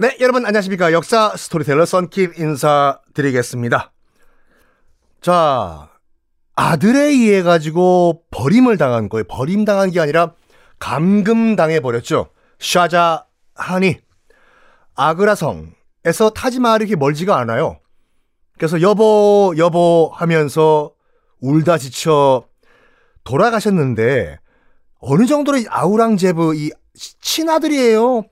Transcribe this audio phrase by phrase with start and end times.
[0.00, 0.92] 네, 여러분 안녕하십니까.
[0.92, 3.92] 역사 스토리텔러 썬킵 인사드리겠습니다.
[5.20, 5.90] 자,
[6.54, 9.24] 아들에 의해 가지고 버림을 당한 거예요.
[9.24, 10.34] 버림 당한 게 아니라
[10.78, 12.30] 감금 당해 버렸죠.
[12.60, 13.98] 샤자한이
[14.94, 16.30] 아그라성에서
[16.80, 17.80] 이렇게 멀지가 않아요.
[18.56, 20.92] 그래서 여보 여보 하면서
[21.40, 22.46] 울다 지쳐
[23.24, 24.38] 돌아가셨는데
[25.00, 28.22] 어느 정도로 아우랑제브 이 친아들이에요.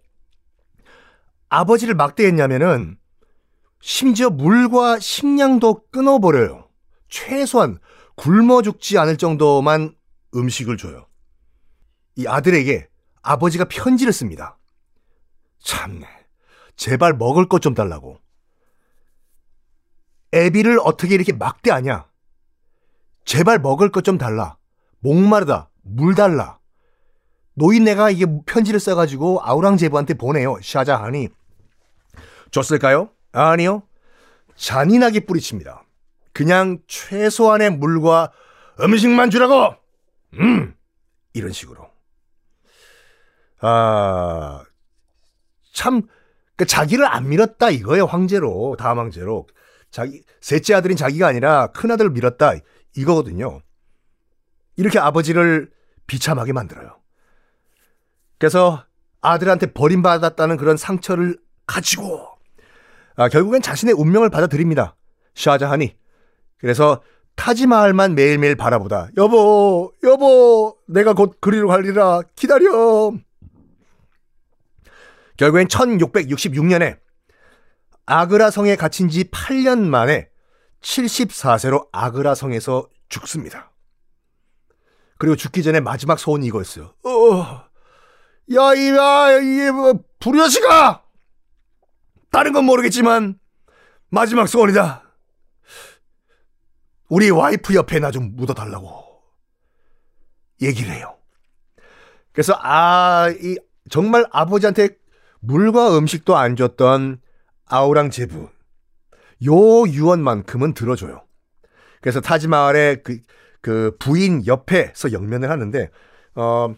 [1.49, 2.99] 아버지를 막대했냐면은
[3.81, 6.69] 심지어 물과 식량도 끊어버려요.
[7.09, 7.79] 최소한
[8.17, 9.95] 굶어 죽지 않을 정도만
[10.35, 11.07] 음식을 줘요.
[12.17, 12.89] 이 아들에게
[13.23, 14.59] 아버지가 편지를 씁니다.
[15.61, 16.07] 참네.
[16.77, 18.19] 제발 먹을 것 좀 달라고.
[20.35, 22.07] 애비를 어떻게 이렇게 막대하냐?
[23.25, 24.57] 제발 먹을 것 좀 달라.
[25.01, 25.71] 목마르다.
[25.83, 26.59] 물 달라.
[27.57, 30.59] 노인네가 이게 편지를 써가지고 아우랑제부한테 보내요.
[30.63, 31.29] 샤자하니.
[32.51, 33.11] 줬을까요?
[33.33, 33.83] 아니요.
[34.57, 35.83] 잔인하게 뿌리칩니다.
[36.33, 38.31] 그냥 최소한의 물과
[38.81, 39.75] 음식만 주라고!
[40.35, 40.75] 음!
[41.33, 41.91] 이런 식으로.
[43.61, 44.63] 아,
[45.73, 46.03] 참,
[46.57, 48.77] 그 자기를 안 밀었다 이거예요, 황제로.
[48.79, 49.47] 다음 황제로.
[49.91, 52.53] 자기, 셋째 아들인 자기가 아니라 큰 아들을 밀었다
[52.97, 53.61] 이거거든요.
[54.77, 55.71] 이렇게 아버지를
[56.07, 56.99] 비참하게 만들어요.
[58.39, 58.85] 그래서
[59.21, 62.29] 아들한테 버림받았다는 그런 상처를 가지고
[63.17, 64.95] 아, 결국엔 자신의 운명을 받아들입니다.
[65.35, 65.97] 샤자하니.
[66.59, 67.03] 그래서
[67.35, 73.13] 타지마할만 매일매일 바라보다 여보 여보 내가 곧 그리로 가리라 기다려.
[75.37, 76.99] 결국엔 1666년에
[78.07, 80.29] 아그라 성에 갇힌 지 8년 만에
[80.81, 83.73] 74세로 아그라 성에서 죽습니다.
[85.19, 86.95] 그리고 죽기 전에 마지막 소원이 이거였어요.
[87.05, 87.66] 어,
[88.55, 91.03] 야, 이, 뭐, 불여시가!
[92.31, 93.39] 다른 건 모르겠지만,
[94.11, 95.03] 마지막 소원이다.
[97.09, 99.05] 우리 와이프 옆에 나 좀 묻어달라고.
[100.63, 101.17] 얘기를 해요.
[102.33, 103.57] 그래서, 아, 이,
[103.91, 104.91] 정말 아버지한테
[105.41, 107.21] 물과 음식도 안 줬던
[107.67, 108.49] 아우랑 제부.
[109.45, 111.23] 요 유언만큼은 들어줘요.
[112.01, 113.19] 그래서 타지마을의 그,
[113.61, 115.91] 그 부인 옆에서 영면을 하는데,
[116.37, 116.75] 어,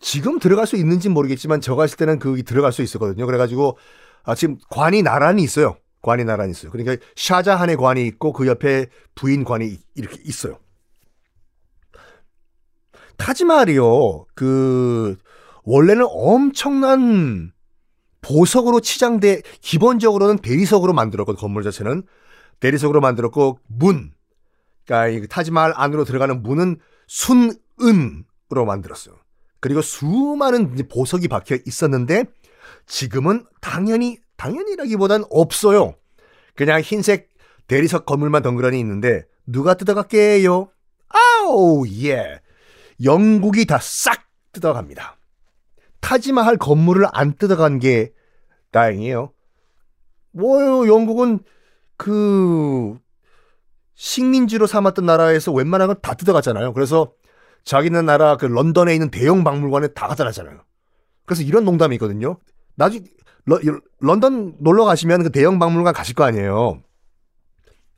[0.00, 3.26] 지금 들어갈 수 있는지 모르겠지만 저 갔을 때는 그기 들어갈 수 있었거든요.
[3.26, 3.78] 그래가지고
[4.24, 5.76] 아, 지금 관이 나란히 있어요.
[6.02, 6.70] 관이 나란히 있어요.
[6.70, 10.58] 그러니까 샤자한의 관이 있고 그 옆에 부인 관이 이렇게 있어요.
[13.16, 14.26] 타지마할이요.
[14.34, 15.16] 그
[15.64, 17.52] 원래는 엄청난
[18.20, 22.02] 보석으로 치장돼 기본적으로는 대리석으로 만들었고 건물 자체는
[22.60, 24.12] 대리석으로 만들었고 문
[24.86, 29.16] 그러니까 타지마할 안으로 들어가는 문은 순은으로 만들었어요.
[29.60, 32.24] 그리고 수많은 보석이 박혀 있었는데
[32.86, 35.94] 지금은 당연히 당연히라기보단 없어요.
[36.54, 37.28] 그냥 흰색
[37.66, 40.70] 대리석 건물만 덩그러니 있는데 누가 뜯어갈게요?
[41.08, 42.40] 아우 예.
[43.04, 45.16] 영국이 다 싹 뜯어갑니다.
[46.00, 48.12] 타지마할 건물을 안 뜯어간 게
[48.70, 49.32] 다행이에요.
[50.32, 50.88] 뭐요?
[50.92, 51.40] 영국은
[51.96, 52.96] 그
[53.94, 56.72] 식민지로 삼았던 나라에서 웬만한 건 다 뜯어갔잖아요.
[56.72, 57.12] 그래서
[57.64, 60.62] 자기네 나라 그 런던에 있는 대형 박물관에 다 갖다 놨잖아요.
[61.26, 62.38] 그래서 이런 농담이 있거든요.
[62.76, 63.04] 나중에
[63.44, 63.58] 러,
[64.00, 66.82] 런던 놀러 가시면 그 대형 박물관 가실 거 아니에요.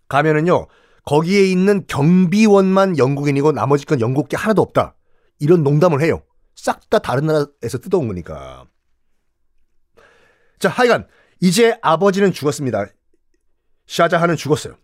[0.09, 0.67] 가면은요.
[1.05, 4.95] 거기에 있는 경비원만 영국인이고 나머지 건 영국 게 하나도 없다.
[5.39, 6.23] 이런 농담을 해요.
[6.55, 8.67] 싹 다 다른 나라에서 뜯어온 거니까.
[10.59, 11.07] 자, 하여간
[11.41, 12.87] 이제 아버지는 죽었습니다.
[13.87, 14.77] 샤자하는 죽었어요.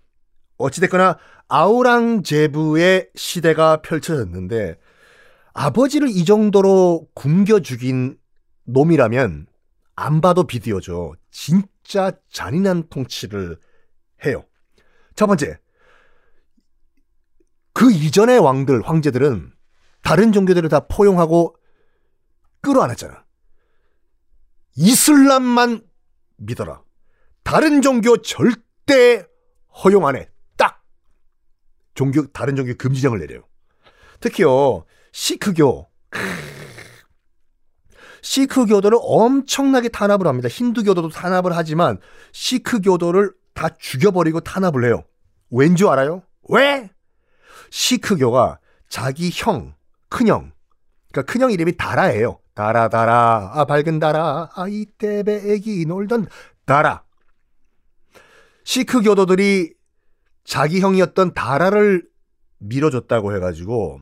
[0.58, 1.18] 어찌됐거나
[1.48, 4.78] 아우랑제부의 시대가 펼쳐졌는데
[5.52, 8.18] 아버지를 이 정도로 굶겨 죽인
[8.64, 9.46] 놈이라면
[9.94, 11.14] 안 봐도 비디오죠.
[11.30, 13.58] 진짜 잔인한 통치를
[14.24, 14.44] 해요.
[15.14, 15.58] 첫 번째,
[17.72, 19.52] 그 이전의 왕들, 황제들은
[20.02, 21.56] 다른 종교들을 다 포용하고
[22.60, 23.24] 끌어안았잖아.
[24.76, 25.82] 이슬람만
[26.36, 26.82] 믿어라.
[27.42, 29.26] 다른 종교 절대
[29.84, 30.28] 허용 안 해.
[31.96, 33.42] 종교 다른 종교 금지령을 내려요.
[34.20, 35.88] 특히요 시크교
[38.22, 40.48] 시크교도를 엄청나게 탄압을 합니다.
[40.48, 41.98] 힌두교도도 탄압을 하지만
[42.32, 45.04] 시크교도를 다 죽여버리고 탄압을 해요.
[45.50, 46.22] 왠지 알아요?
[46.48, 46.90] 왜?
[47.70, 48.58] 시크교가
[48.88, 49.74] 자기 형,
[50.08, 50.52] 큰형,
[51.12, 52.38] 그러니까 큰형 이름이 다라예요.
[52.54, 56.26] 다라 다라 아 밝은 다라 아 이 때배 애기 놀던
[56.64, 57.04] 다라
[58.64, 59.75] 시크 교도들이
[60.46, 62.08] 자기 형이었던 다라를
[62.58, 64.00] 밀어줬다고 해가지고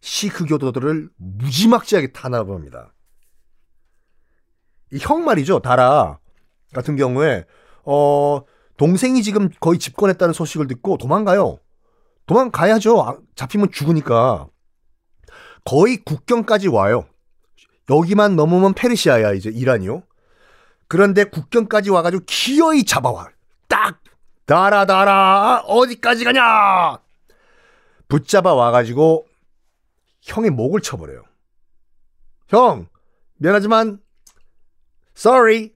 [0.00, 2.94] 시크 교도들을 무지막지하게 탄압합니다.
[4.92, 5.60] 이 형 말이죠.
[5.60, 6.18] 다라
[6.72, 7.44] 같은 경우에
[7.84, 8.42] 어
[8.76, 11.58] 동생이 지금 거의 집권했다는 소식을 듣고 도망가요.
[12.26, 13.02] 도망가야죠.
[13.02, 14.48] 아, 잡히면 죽으니까.
[15.64, 17.06] 거의 국경까지 와요.
[17.90, 20.02] 여기만 넘으면 페르시아야 이제 이란이요.
[20.88, 23.28] 그런데 국경까지 와가지고 기어이 잡아와.
[24.50, 26.98] 딱 달아 달아 어디까지 가냐?
[28.08, 29.24] 붙잡아 와가지고
[30.22, 31.22] 형의 목을 쳐버려요.
[32.48, 32.88] 형
[33.36, 34.00] 미안하지만
[35.16, 35.70] sorry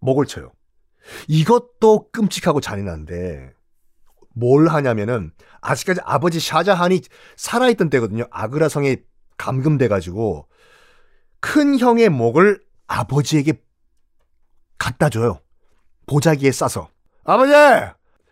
[0.00, 0.52] 목을 쳐요.
[1.26, 3.54] 이것도 끔찍하고 잔인한데
[4.34, 5.32] 뭘 하냐면은
[5.62, 7.00] 아직까지 아버지 샤자한이
[7.36, 8.26] 살아있던 때거든요.
[8.30, 8.96] 아그라성에
[9.38, 10.46] 감금돼가지고
[11.40, 13.54] 큰 형의 목을 아버지에게
[14.76, 15.40] 갖다 줘요.
[16.04, 16.94] 보자기에 싸서.
[17.26, 17.52] 아버지!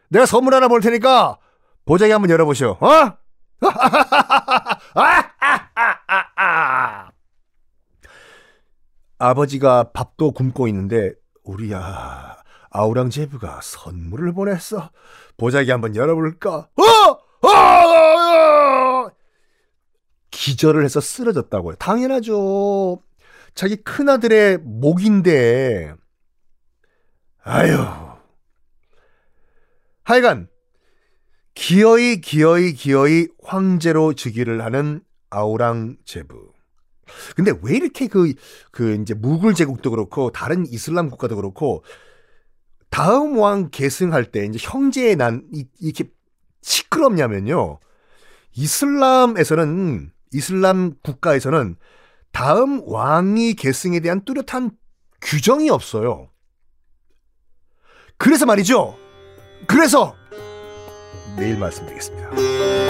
[0.08, 1.38] 내가 선물 하나 볼 테니까
[1.84, 2.78] 보자기 한번 열어보시오.
[2.80, 3.18] 어?
[9.18, 11.12] 아버지가 밥도 굶고 있는데
[11.44, 12.36] 우리야
[12.70, 14.90] 아우랑제부가 선물을 보냈어.
[15.36, 16.68] 보자기 한번 열어볼까?
[16.76, 17.48] 어!
[17.48, 19.10] 어!
[20.30, 21.76] 기절을 해서 쓰러졌다고요.
[21.76, 23.00] 당연하죠.
[23.54, 25.94] 자기 큰아들의 목인데
[27.44, 28.13] 아유.
[30.04, 30.48] 하여간
[31.54, 36.52] 기어이 기어이 기어이 황제로 즉위를 하는 아우랑제부.
[37.36, 38.32] 근데 왜 이렇게 그,
[38.70, 41.84] 그 이제 무굴 제국도 그렇고 다른 이슬람 국가도 그렇고
[42.90, 46.10] 다음 왕 계승할 때 이제 형제의 난 이, 이렇게
[46.62, 47.78] 시끄럽냐면요.
[48.52, 51.76] 이슬람에서는 이슬람 국가에서는
[52.32, 54.72] 다음 왕이 계승에 대한 뚜렷한
[55.20, 56.30] 규정이 없어요.
[58.16, 59.03] 그래서 말이죠.
[59.66, 60.14] 그래서
[61.36, 62.83] 내일 말씀드리겠습니다.